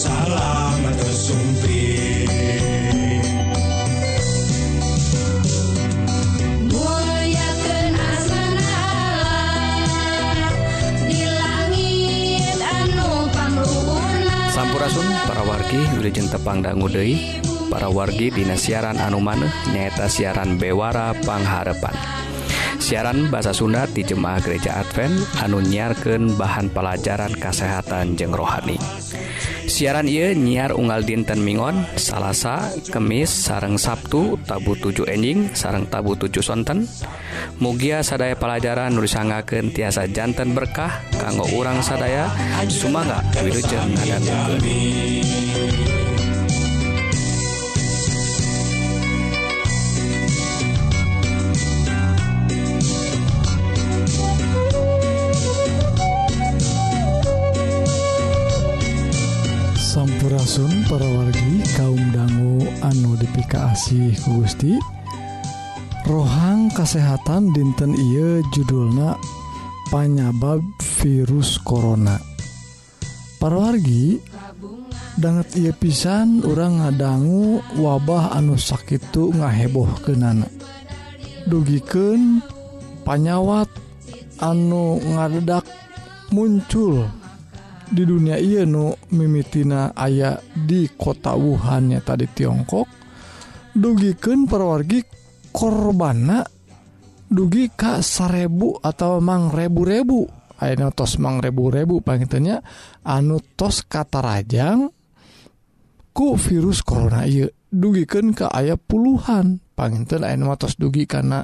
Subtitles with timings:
[0.00, 1.44] Sampurasun
[15.28, 17.20] para wargi Wilujeng Tepang Dangu Dei
[17.68, 21.92] para wargi Dina siaran anu maneh nyaeta siaran Bewara Pangharepan
[22.80, 25.12] siaran bahasa Sunda di Jemaah Gereja Advent
[25.44, 28.80] anu nyiarkan bahan pelajaran kesehatan jeng rohani.
[29.70, 36.18] siaran ia nyiar unggal dinten Mingon Salasa Kemis sareng Sabtu tabu 7 enjing sareng tabu
[36.18, 36.90] 7 sonten.
[37.62, 40.90] Mugia sadaya pelajaran nulisangakeun tiasa jantan berkah
[41.22, 42.26] kanggo urang sadaya
[42.66, 45.89] Sumaga Wilujeng ngadangukeun
[63.50, 64.78] Kaasih Gusti.
[66.06, 69.18] Rohang kesehatan dinten Ieu judulna
[69.90, 70.62] panyabab
[71.02, 72.14] virus Corona.
[73.42, 74.22] Para wargi
[75.18, 80.46] banget ia pisan orang ngadanggu wabah anu sakit ngaheboh kenana
[81.50, 82.38] dugiken
[83.02, 83.66] panyawat
[84.38, 85.66] anu ngadedak
[86.30, 87.10] muncul
[87.90, 92.99] di dunia Ieu nu mimitina aya di kota Wuhannya tadi Tiongkok.
[93.74, 95.02] dugiken perwargi
[95.54, 96.42] korbana
[97.30, 100.26] dugi Ka sarebu atau emang rebu-rebu.
[100.60, 102.60] Aina tos mang rebu-rebu pangitnya
[103.06, 104.92] anu tos kata Rajang
[106.12, 110.20] ku virus Corona iya dugiken ke ayah puluhan panginten
[110.60, 111.40] tos dugi karena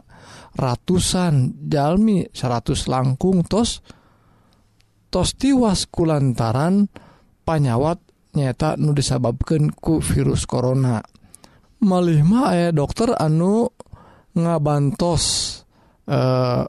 [0.52, 3.80] ratusan Jalmi 100 langkung tos
[5.08, 6.92] tos tiwas kulantaran
[7.48, 7.97] panyawat
[8.36, 11.00] nyata nu disababkan ku virus Corona.
[11.86, 13.70] malihma aya dokter anu
[14.34, 15.24] ngabantos
[16.10, 16.66] eh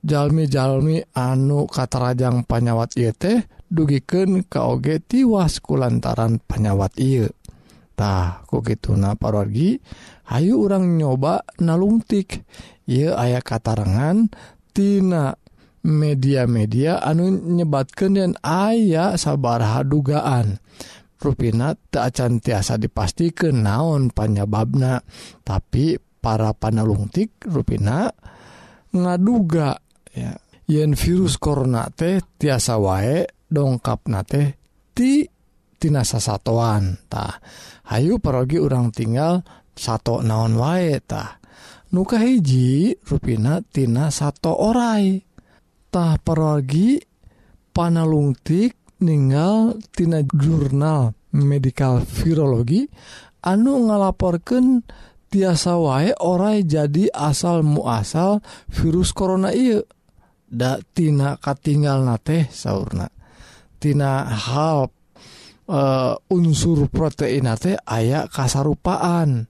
[0.00, 7.28] jalmi-jalmi anu katarajang panyawat yete dugiken KG tiwas kulantaran panyawat penyawat
[7.92, 9.76] tah kok gitu na pargi
[10.30, 12.46] Hayu orang nyoba nalungtik.
[12.86, 15.34] Ia ayah katarangantinana
[15.82, 20.62] media-media anu nyebatkan dan ayah sabar dugaan.
[21.20, 25.04] ruina acan tiasa dipastikan naon panyababna.
[25.44, 28.08] Tapi para panalungtik ruina
[28.90, 29.78] ngaduga
[30.10, 30.34] ya
[30.66, 34.54] yen virus korona teh tiasa wae dongkap na teh
[34.92, 35.24] ti
[35.80, 37.32] tina sasatoantah
[37.90, 39.42] Hayu perogi urang tinggal
[39.74, 41.40] satu naon wae waetah
[41.90, 47.02] nuka hiji ruinatina satu oraitah perogi
[47.74, 52.86] panalungtik ninggaltina jurnal medical virologi
[53.44, 54.84] anu ngalaporkan
[55.30, 59.80] tiasa wae orai jadi asal muasal virus corona iya
[60.50, 64.90] da tina katinggal na teh sauna.tina hal
[65.70, 69.46] uh, eh, unsur protein teh aya kasarupaan.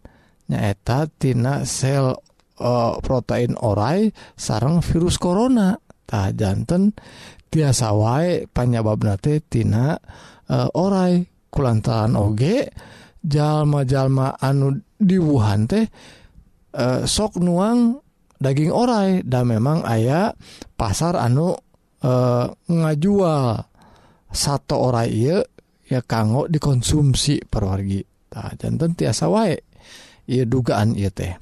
[0.50, 2.12] Nyaeta tina sel
[2.60, 5.80] uh, protein orai sarang virus corona.
[6.04, 6.92] Tah jantan
[7.50, 9.98] tiasa wae panyabab natetina
[10.46, 11.14] uh, e, orai
[11.50, 12.70] kulantaran oge
[13.20, 15.84] jalma-jalma anu diwuhan teh
[16.78, 17.98] uh, sok nuang
[18.40, 20.32] daging orai dan memang ayah
[20.78, 21.52] pasar anu
[22.06, 23.66] uh, ngajual.
[24.30, 25.42] Satu orai ieu
[25.90, 27.98] ya kanggo dikonsumsi perwargi
[28.30, 29.58] nah, jantan tiasa wae
[30.30, 31.34] ia dugaan iya teh.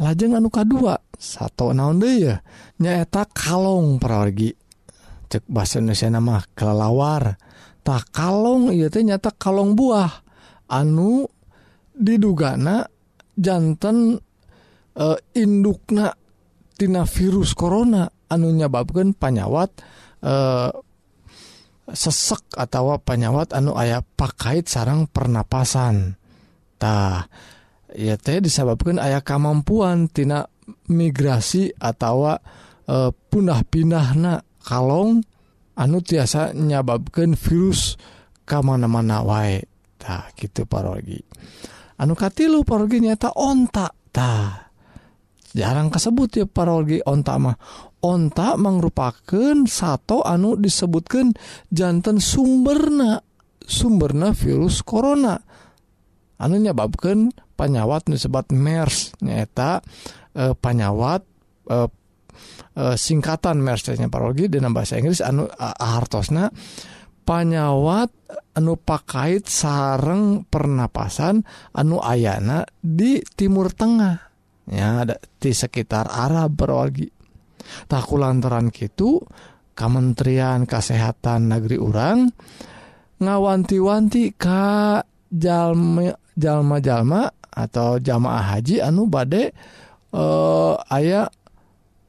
[0.00, 2.40] Lajeng anu kedua satu naon deh ya
[2.80, 4.56] nyaeta kalong perwargi
[5.30, 7.38] cek bahasa Indonesia nama kelelawar.
[7.86, 10.10] Tak kalong iya teh nyata kalong buah.
[10.66, 11.24] Anu
[11.94, 12.82] didugana
[13.38, 14.18] jantan
[14.92, 15.06] e,
[15.38, 16.10] indukna
[16.74, 18.10] tina virus corona.
[18.30, 19.70] Anu nyababkan panyawat
[20.18, 20.34] e,
[21.90, 26.18] sesek atau panyawat anu ayah pakait sarang pernapasan.
[26.76, 27.30] Tah
[27.94, 30.42] ya teh disebabkan ayah kemampuan tina
[30.90, 32.34] migrasi atau
[32.84, 32.96] e,
[33.30, 35.24] punah pindah na kalong
[35.76, 37.96] anu tiasa nyababkan virus
[38.44, 41.20] ke mana-mana waetah gitu parogi.
[42.00, 44.70] Anukati lu parogi nyata ontaktah
[45.52, 47.56] jarang kasebut ya parogi ontak mah.
[48.00, 51.36] Ontak merupakan satu anu disebutkan
[51.68, 53.20] jantan sumberna
[53.60, 55.36] sumberna virus corona.
[56.40, 57.28] Anu nyababkan
[57.60, 59.84] panyawat disebat MERS nyata
[60.32, 61.20] e, eh, panyawat
[61.68, 61.76] e,
[62.74, 66.50] e, singkatan mercenya parologi dina bahasa Inggris anu hartosna
[67.24, 68.10] panyawat
[68.58, 71.46] anu pakait sareng pernapasan
[71.76, 74.16] anu ayana di Timur Tengah.
[74.70, 77.10] Ya ada di sekitar Arab parologi.
[77.86, 79.22] Taku lantaran gitu
[79.78, 82.28] Kementerian Kesehatan Negeri Urang
[83.20, 84.98] ngawanti-wanti ka
[86.34, 89.52] jalma-jalma atau jamaah haji anu bade
[90.10, 91.28] eh, ayah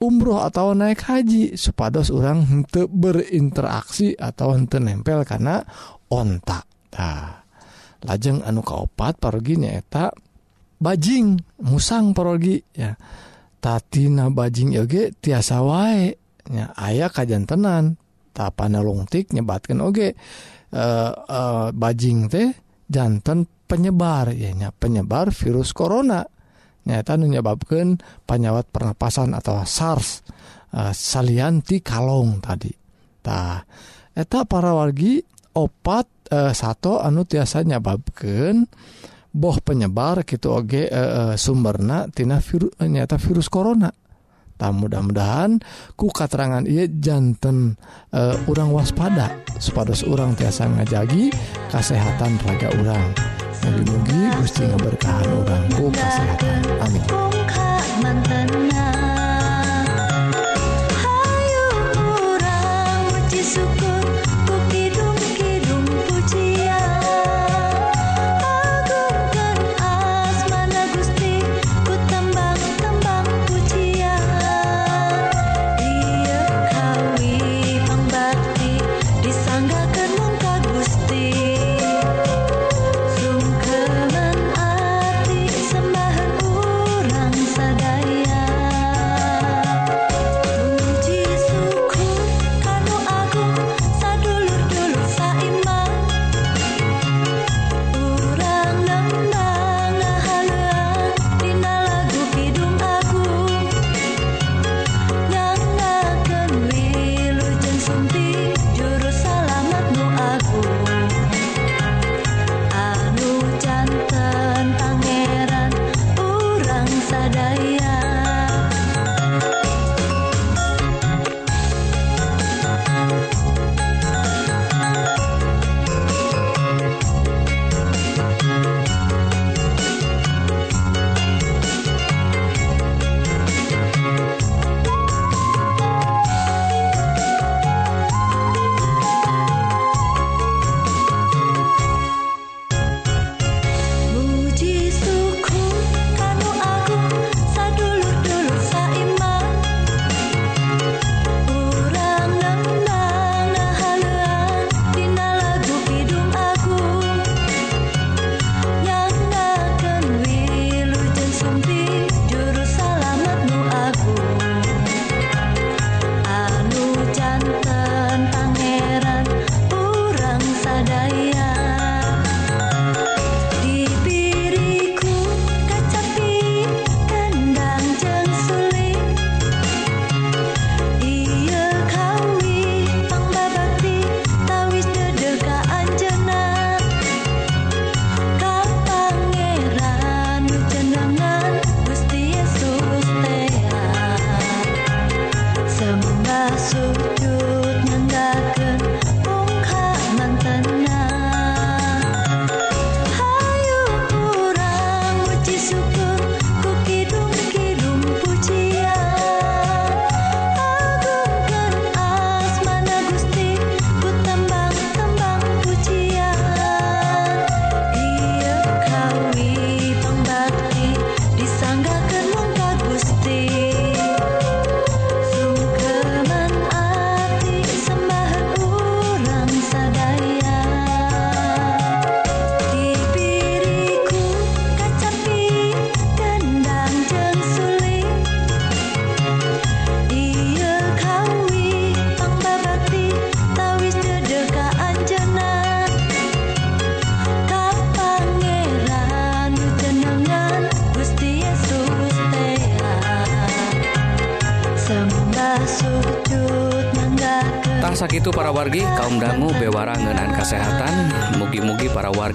[0.02, 5.62] umroh atau naik haji supados orang untuk berinteraksi atau untuk nempel karena
[6.10, 6.66] ontak
[6.98, 7.46] nah
[8.02, 10.10] lajeng anu kaopat parogi nyaeta
[10.82, 12.98] bajing musang parogi ya.
[13.62, 16.10] Tatina bajing oge tiasa wae
[16.50, 17.94] ya aya kajantenan
[18.34, 20.18] tapana lungtik nyebatkan oge.
[20.72, 22.50] Eh, eh, bajing teh
[22.90, 26.26] jantan penyebar ya nya penyebar virus corona
[26.86, 30.26] nyata menyebabkan penyawat pernapasan atau SARS
[30.74, 32.74] uh, salianti kalong tadi
[33.22, 33.62] tah
[34.18, 35.22] eta para wargi
[35.54, 38.66] opat eh, uh, satu anu tiasa nyebabkan
[39.32, 43.94] boh penyebar gitu oge uh, sumberna tina viru, nyata virus corona
[44.62, 45.58] tah mudah-mudahan
[45.98, 47.74] ku katerangan iya jantan
[48.14, 51.34] uh, urang waspada supados urang tiasa ngajagi
[51.74, 53.41] kesehatan raga urang.
[53.62, 56.62] mugi-mugi Gusti ngaberkahan orangku kesehatan.
[56.82, 57.04] Amin.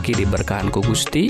[0.07, 1.27] mugi diberkahanku Gusti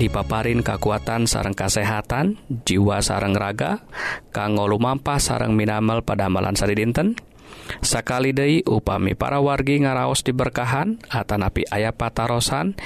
[0.00, 3.84] dipaparin kekuatan sarang kasehatan jiwa sarang raga
[4.32, 7.12] kanggo lumampah sarang minamal pada amalan sari dinten.
[7.84, 12.78] Sakali Dei upami para wargi ngaraos diberkahan Atanapi ayah patarosan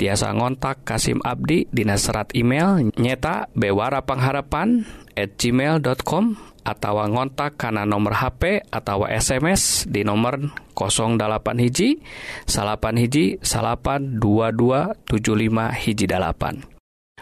[0.00, 7.82] tiasa ngontak Kasim Abdi Dina serat email nyeta Bewara Pangharapan at gmail.com atawa ngontak karena
[7.82, 10.38] nomor HP atau SMS di nomor
[10.74, 11.18] 08
[11.58, 11.98] hiji
[12.46, 16.78] salapan hiji salapan 2275 hiji dalapan.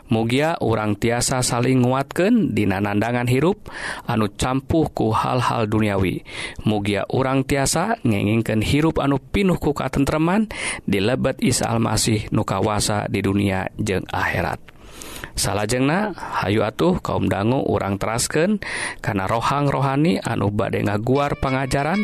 [0.06, 3.66] Mugia urang tiasa saling nguatkan di nanandangan hirup
[4.06, 6.22] anu campuh ku hal-hal duniawi.
[6.62, 10.46] Mugia urang tiasa ngengingken hirup anu pinuh ku katentreman
[10.86, 14.75] di lebet Isa Almasih nukawasa di dunia jeng akhirat.
[15.36, 18.58] salahjengna Hayu atuh kaum dangu urang terasken
[19.04, 22.02] karena rohang rohani anu bade ngaguar pengajaran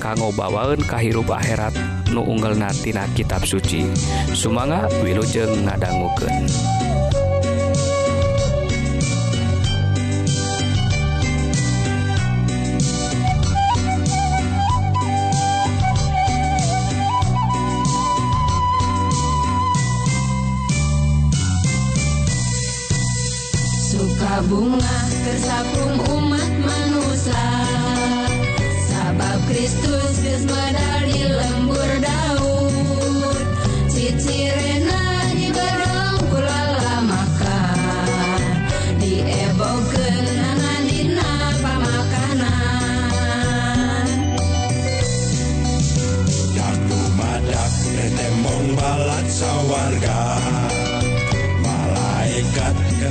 [0.00, 1.76] kanggo bawaun kahirup akhirat
[2.10, 3.86] nu unggelnatina kitab suci.
[4.34, 6.48] Sumanga wilujeng ngadangguken
[24.48, 27.48] bunga tersapung umat manusia.
[28.88, 33.36] Sabab Kristus geus medal di lembur Daud.
[33.90, 38.56] Cicirena dibedong kulala makan
[38.96, 42.48] Diebogeun nangan dina pamakanan
[46.56, 50.40] Jadu madak retembong balat sawarga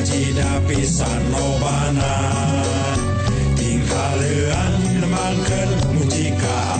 [0.09, 2.13] cida pisan lobana
[3.53, 6.78] tingkah leuan nemangkeun muji ka.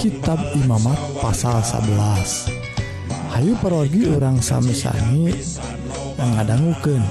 [0.00, 5.28] kitab Imamat pasal 11 Hayu parogi orang sami-sami
[6.16, 7.04] mengadangguken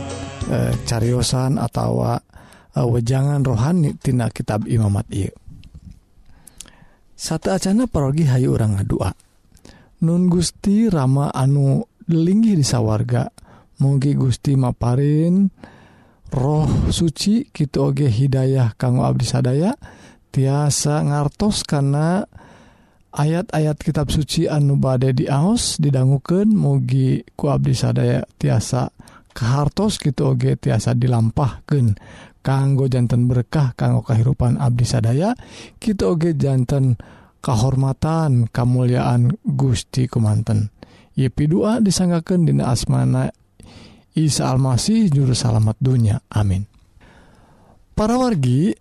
[0.50, 5.30] e, caryosan atau e, wejangan rohanitina kitab Imamat I
[7.14, 9.14] satu Acana parogi Hayu orang ngadua
[10.02, 13.30] Nun Gusti Rama anu linggih di sawwarga
[13.86, 15.46] mugi Gusti Maparin
[16.34, 19.78] roh suci Kioge Hidayah kanggo Abdi sadaya
[20.34, 22.26] tiasa ngartos karena
[23.20, 28.88] ayat-ayat kitab suci anu bade diaos didangguken mugi ku Abdi sadaya tiasa
[29.36, 32.00] kehartos gitu oge tiasa dilampahken
[32.40, 35.36] kanggo jantan berkah kanggo kehidupan Abdi sadaya
[35.84, 36.96] kita oge jantan
[37.44, 40.72] kehormatan kemuliaan Gusti Kumanten.
[41.20, 43.28] Yepi dua disanggaken dina asmana
[44.16, 46.24] Isa Almasih juru salamet dunya.
[46.32, 46.64] Amin.
[47.96, 48.72] Para wargi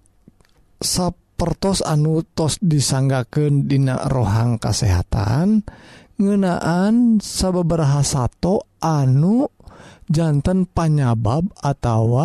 [0.78, 5.62] Sabtu pertos anu tos disanggaken dina rohang kesehatan
[6.18, 9.46] ngenaan sababaraha sato anu
[10.10, 12.18] jantan panyabab atau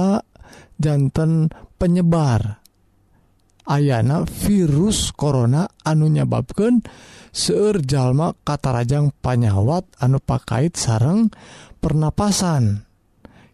[0.82, 2.58] jantan penyebar.
[3.63, 6.84] Ayana virus corona anu nyababkan
[7.88, 11.32] jalma katarajang panyawat anu pakait sareng
[11.79, 12.84] pernapasan.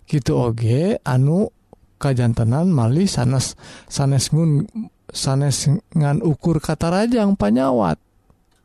[0.09, 1.53] Gitu oge anu
[2.01, 3.53] kajantenan mali sanes
[3.85, 4.65] sanesgun
[5.11, 7.97] sanes ngan ukur kata Rajang panyawat.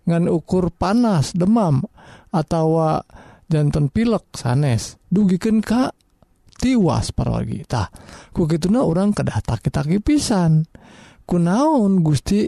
[0.04, 1.80] Ngan ukur panas demam
[2.28, 3.00] atau
[3.48, 5.00] jantan pilek sanes.
[5.08, 5.90] Dugiken Ka
[6.54, 7.90] tiwas paragitah
[8.30, 10.64] ku gituna orang kedata kita pisan
[11.26, 12.46] kunaon Gusti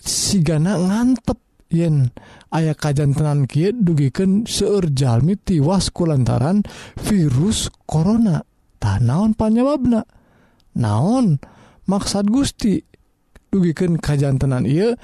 [0.00, 1.38] sigana ngantep
[1.70, 2.10] yen
[2.50, 6.66] ayah kajan tenan Ki dugiken seurjalmi tiwasku lantaran
[6.98, 8.42] virus Corona.
[8.82, 10.02] Tanaon panyawabna
[10.74, 11.38] naon
[11.86, 12.91] maksad Gusti?
[13.52, 14.96] dugiken kajjantenan ia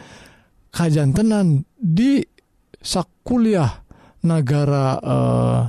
[0.73, 2.25] kajjantenan di
[2.81, 3.85] sakkuliah
[4.25, 5.63] negara eh,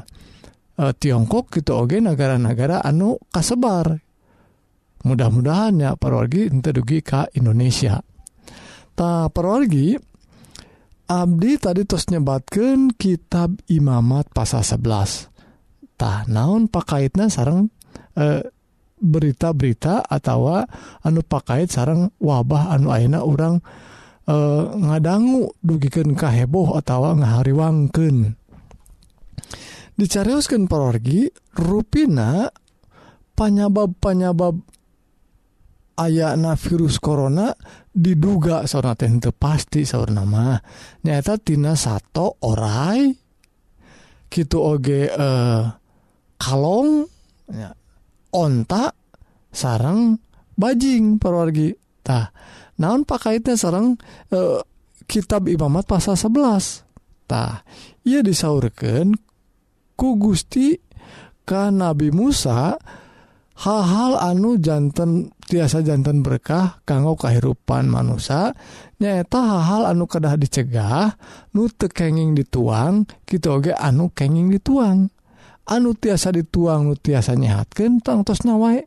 [0.80, 4.00] eh, Tiongkok gitu Oge negara-negara anu kasebar.
[5.00, 8.00] Mudah-mudahan ya parorgi ente dugi ke Indonesia.
[8.96, 9.96] Ta parorgi
[11.10, 17.74] Abdi tadi terus nyebatkan kitab imamat pasal 11 tah naon pakaitna sarang
[18.14, 18.46] eh,
[19.00, 20.64] berita-berita atau
[21.04, 23.64] anu pakaiit sarang wabah anu aina orang
[24.28, 24.36] e,
[24.76, 28.36] ngadanggu dugiken kaheboh atau ngahariwangken
[30.00, 32.48] dicariuskan pergi ruina
[33.36, 34.56] panyabab-panyabab
[36.00, 37.52] ayana virus korona
[37.92, 40.56] diduga sauna teh pasti saur nama
[41.04, 43.12] nyatatina satu orai
[44.32, 45.62] gitu oge eh,
[46.40, 47.04] kalong
[47.52, 47.76] ya,
[48.34, 48.94] ontak
[49.50, 50.22] sarang
[50.60, 52.32] bajing perwargitah
[52.80, 53.98] naon pakaitnya sarang
[54.32, 54.62] eh,
[55.10, 57.66] kitab Imamat pasal 11tah
[58.06, 59.18] ia disaurkan
[59.98, 60.78] ku Gusti
[61.44, 62.78] ka Nabi Musa
[63.60, 68.56] hal-hal anu jantan tiasa jantan berkah kanggo kehidupan manusia
[69.02, 71.18] nyaeta hal-hal anu kedah dicegah
[71.58, 75.12] nu tekenging dituang kita oge anu kenging dituang.
[75.70, 78.82] anu tiasa dituang nu tiasa nyehatkan tangtosna wae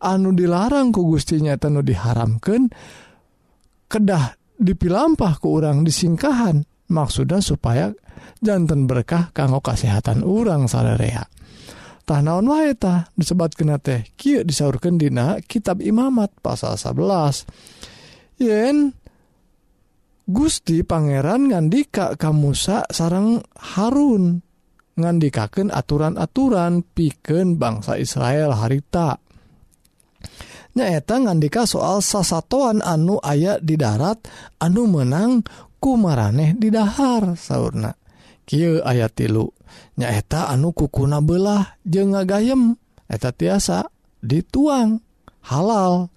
[0.00, 2.72] anu dilarang ku Gustinya tenu diharamkan
[3.88, 6.64] kedah dipilampah ke orang disingkahan.
[6.88, 7.92] Maksudnya supaya
[8.40, 11.28] jantan berkah kanggo kesehatan orang salarea
[12.08, 17.44] tanaon waeta disebat kena teh kieu disaurkan dina kitab imamat pasal 11
[18.40, 18.96] yen
[20.28, 24.44] Gusti Pangeran ngandika Kamusa sarang Harun.
[24.98, 29.22] ngandikaken aturan-aturan piken bangsa Israel harita.
[30.74, 34.26] Nyaeta ngandika soal sasatoan anu ayat di darat
[34.58, 35.46] anu menang
[35.78, 37.94] kumaraneh di dahar sauna
[38.42, 39.54] Ky ayat tilu.
[39.96, 42.74] Nyaeta anu kukuna belah je ngagayem
[43.06, 43.86] eta tiasa
[44.20, 45.04] dituang
[45.46, 46.10] halal.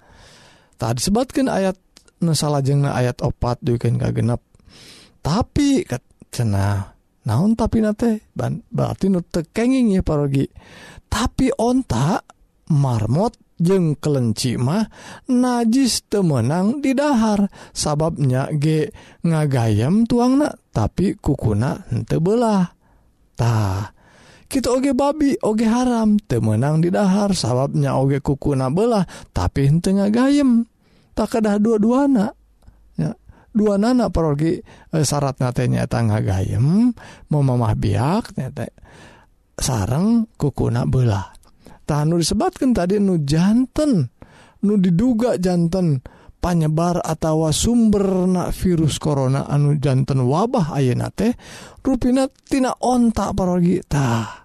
[0.81, 1.77] Tak disebatkan ayat
[2.21, 4.41] nusala jengna ayat opat duken kagenp
[5.21, 5.85] tapi
[6.33, 8.25] cena naon tapi nate?
[8.71, 10.49] Berarti tekenging ya parogi
[11.11, 12.23] tapi ontak
[12.71, 14.87] marmot jeng kelenci mah
[15.27, 17.51] najis temenang di dahar.
[17.75, 18.89] Sababnya ge
[19.21, 23.91] ngagayam tuang na tapi kukuna hente belah-tah
[24.47, 27.35] kita oge babi oge haram temenang di dahar.
[27.35, 29.03] Sababnya oge kukuna belah
[29.35, 30.65] tapi hente ngagayem.
[31.11, 32.40] Tak kedah dua-dua anak ya
[33.51, 34.63] dua nana pergi e,
[34.95, 36.91] eh, syarat natenya tangga gayem
[37.31, 38.71] mau mamah biak nete
[39.59, 41.35] sarang kukuna belah
[41.83, 44.07] tahan disebabkan tadi nu jantan
[44.63, 45.99] nu diduga jantan
[46.41, 51.31] panyebar atau sumber na virus corona anu jantan wabah ayeuna teh
[51.85, 54.41] rupina tina ontak parogi tah.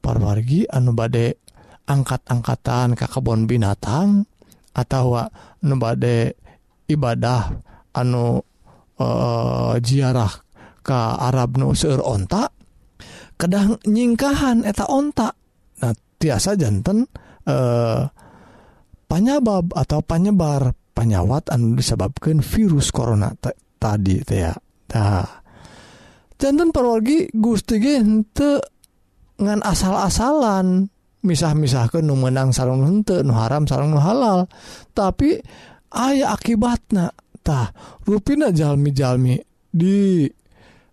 [0.00, 1.44] Parwargi anu bade
[1.84, 4.24] angkat-angkatan ka kebon binatang
[4.72, 5.28] atau
[5.60, 6.40] nu bade
[6.88, 7.52] ibadah
[8.00, 8.40] anu
[9.00, 10.32] uh, ziarah
[10.80, 12.50] ke Arab Nusur ontak
[13.36, 15.32] kedang nyingkahan eta ontak
[15.80, 17.08] nah tiasa jantan
[17.48, 18.04] eh,
[19.08, 23.32] panyabab atau penyebar penyawat anu disebabkan virus corona
[23.80, 24.52] tadi teh ya.
[24.92, 25.24] Nah,
[26.36, 28.60] jantan perwargi gusti hente
[29.40, 30.92] ngan asal-asalan
[31.24, 34.44] misah-misah ke nu menang sarung hente nu haram sarung nu halal.
[34.92, 35.40] Tapi
[35.96, 37.72] ayah akibatnya tah
[38.06, 39.36] ruina Jalmi-jalmi
[39.70, 40.28] di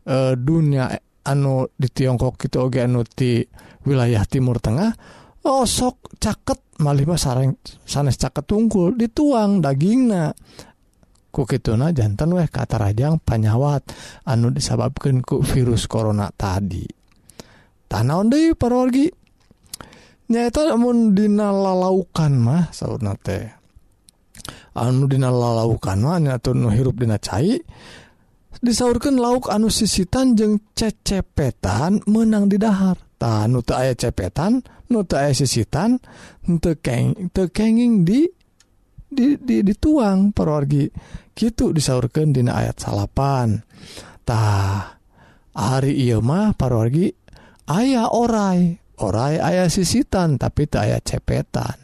[0.07, 0.91] uh, dunia
[1.27, 3.43] anu di Tiongkok itu oge anu ti
[3.83, 4.91] wilayah Timur Tengah
[5.47, 7.55] osok caket malima sarang
[7.88, 10.36] sanes caket tungkul dituang dagingna.
[11.27, 13.86] Ku kituna jantan weh kata rajang panyawat
[14.25, 16.88] anu disababkan ku virus corona tadi.
[17.88, 19.07] Tanaon deui parorgi
[20.27, 23.47] nyaeta lamun dina lalaukan mah saurna teh.
[24.78, 26.54] anu dina lalaukan atau
[26.94, 27.58] dina cai
[28.62, 32.98] disaurkan lauk anu sisitan jeung cecepetan menang di dahar.
[33.18, 34.62] Ta nu aya cepetan
[34.94, 35.98] nu aya sisitan
[36.46, 38.30] tekeng tekenging di
[39.10, 40.86] di, di dituang perorgi.
[41.34, 43.62] Gitu disaurkan dina ayat salapan.
[44.26, 44.98] Tah
[45.58, 47.10] hari ieu mah parorgi
[47.74, 51.78] ayah orai orai ayah sisitan tapi tak aya cepetan.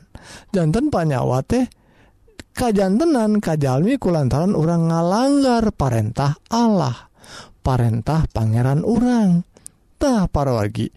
[0.54, 1.66] Jantan panyawa teh
[2.54, 7.10] kajantenan Kajalmi kulantaran orang ngalanggar parentah Allah
[7.66, 10.94] parentah Pangeran orangtah wargi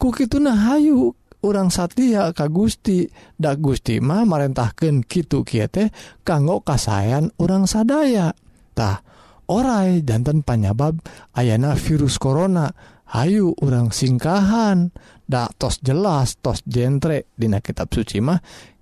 [0.00, 1.12] kuki nah Hayu
[1.44, 3.08] orang Satya Ka Gusti.
[3.36, 5.92] Dak Gustima merentahkan Kitu Kite
[6.24, 9.04] kanggo kasayan orang sadayatah
[9.48, 11.00] orai jantan panyabab
[11.36, 12.70] Ayna virus Corona.
[13.10, 14.94] Ayu orang singkahan.
[15.26, 17.26] Dak tos jelas tos jentre.
[17.34, 18.38] Dina kitab suci mah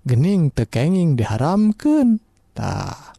[0.09, 3.13] gening tekenging diharamkantah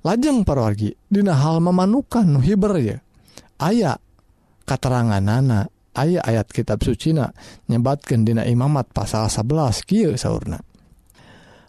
[0.00, 2.96] lajeng parorgi Dina hal memanukan nuhiber ya
[3.60, 4.00] aya
[4.64, 7.36] katerangan nana ayat ayat kitab Sucina
[7.68, 10.56] nyebatkan Dina Imamat pasal 11 Ky sauna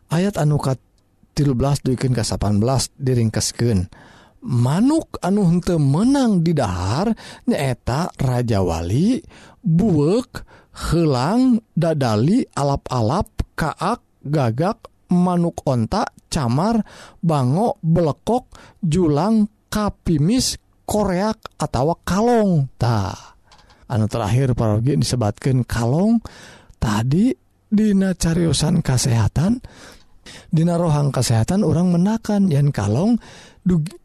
[0.07, 0.79] ayat anukat
[1.35, 2.63] 13 dukin ke 18
[2.95, 3.91] diringkesken
[4.47, 7.11] manuk anu hente menang didahar
[7.51, 9.19] nyaeta Rajawali
[9.59, 10.47] buek
[10.91, 13.27] helang dadali alap-alap
[13.59, 16.81] kaak gagak manuk ontak camar
[17.21, 18.49] bangok belekok
[18.81, 20.57] julang kapimis
[20.87, 23.33] koreak atau kalongtah
[23.93, 26.17] anu terakhir parogi disebatkan kalong.
[26.81, 27.31] Tadi
[27.73, 29.63] Dina cariusan kesehatan
[30.51, 32.47] Dina rohang kesehatan orang menakan.
[32.47, 33.11] Yang kalong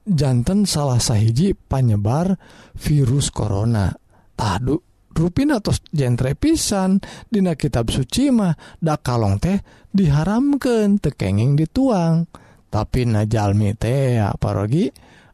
[0.07, 2.39] jantan salah sahiji panyebar
[2.75, 3.91] virus corona.
[4.39, 4.79] Tadu
[5.19, 7.03] rupin atau genre pisan.
[7.27, 9.59] Dina kitab sucimahdak kalong teh
[9.91, 12.31] diharamkan tekenging dituang.
[12.71, 14.87] Tapi najalmi teh parogi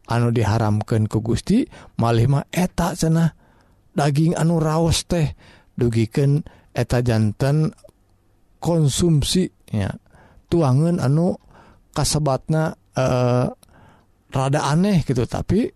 [0.09, 1.61] anu diharamkan ku Gusti
[2.01, 3.29] malima etak cenah.
[3.95, 5.37] Daging anu raos teh
[5.77, 6.41] dugiken
[6.73, 7.71] eta jantan
[8.59, 9.93] konsumsinya
[10.49, 11.37] tuangan anu
[11.95, 13.47] kasebatna eh
[14.35, 15.71] rada aneh gitu tapi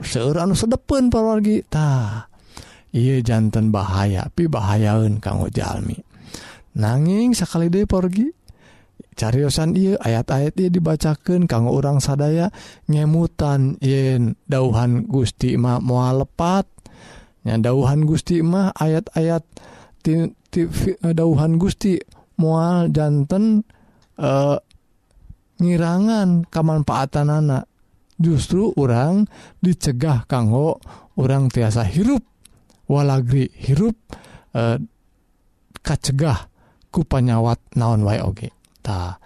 [0.00, 2.27] seueur anu sedepentah
[2.94, 6.00] Iye jantan bahaya pi bahayaun kanggo jalmi
[6.78, 8.32] nanging sekali De porgi
[9.18, 12.54] cariyosan I ayat-ayat ia dibacakan kanggo orang sadaya
[12.86, 16.70] nyemutan yen dauhan Gusti mah mua lepat.
[17.42, 19.42] Dauhan Gusti mah ayat-ayat
[21.16, 21.96] dauhan Gusti
[22.38, 23.64] mual jantan
[24.20, 24.58] eh,
[25.58, 27.64] ngirangan kemanfaatan anak
[28.20, 29.26] justru orang
[29.64, 30.78] dicegah kanggo
[31.18, 32.22] orang tiasa hirup.
[32.88, 33.96] walagri hirup
[34.56, 34.80] eh,
[35.84, 36.48] kacegah
[36.88, 38.50] ku panyawat naon wae oge.
[38.80, 39.20] Ta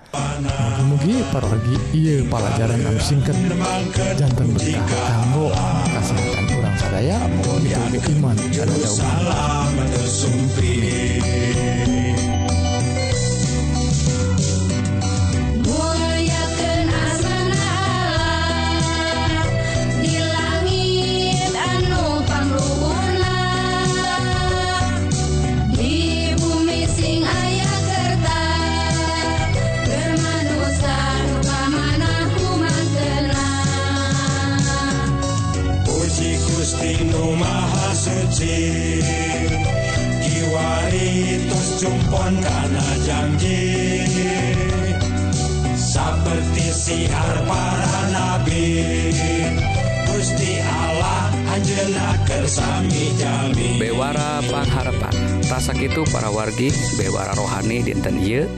[0.83, 3.39] mugi parorgi ieu pelajaran anu singkat
[4.19, 5.55] jantan berkah kanggo
[5.87, 7.71] kasehatan urang sadaya mugi
[8.19, 8.37] iman.
[8.51, 8.99] Dan jauh
[55.93, 58.49] itu para wargi bewara rohani dinten Iye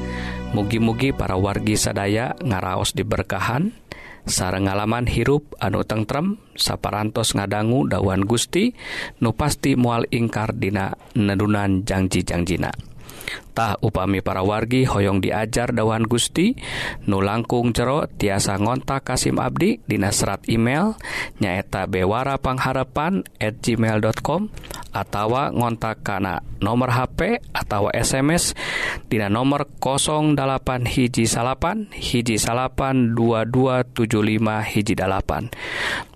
[0.54, 3.74] mugi-mugi para wargi sadaya ngaraos diberkahan.
[4.22, 8.78] Sareng ngalaman hirup anu tentrem saparantos ngadanggu dawan Gusti
[9.18, 12.93] nu pasti mual ingkar dina nedunan janji-janjina
[13.54, 16.58] Tah upami para wargi hoyong diajar dawan Gusti
[17.06, 20.98] nu langkung jero tiasa ngontak Kasim Abdi Dina serat email
[21.38, 24.50] nyaeta Bewara Pangharapan at gmail.com
[24.90, 28.58] atawa ngontak kana nomor HP atau SMS
[29.06, 35.46] Dina nomor 08 hiji salapan hiji salapan 2275 hiji dalapan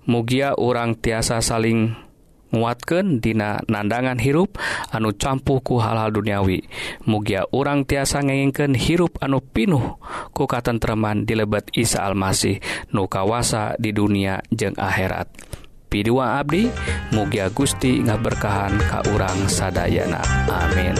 [0.09, 2.08] Mugia urang tiasa saling
[2.49, 4.57] nguatken dina nandangan hirup
[4.89, 6.65] anu campuhku hal-hal duniawi.
[7.05, 9.97] Mugia urang tiasa ngengken hirup anu pinuh
[10.33, 12.59] ku katentreman di lebet Isa Almasih
[12.93, 15.29] nu kawasa di dunia jeung akhirat.
[15.89, 16.69] Pidua Abdi
[17.17, 20.21] mugia Gusti ngaberkahan ka urang sadayana.
[20.45, 20.93] Amin.